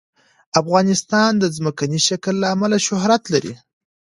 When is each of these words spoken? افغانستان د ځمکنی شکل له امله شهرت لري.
افغانستان 0.61 1.31
د 1.37 1.43
ځمکنی 1.55 1.99
شکل 2.07 2.35
له 2.41 2.47
امله 2.55 2.77
شهرت 2.87 3.23
لري. 3.33 3.53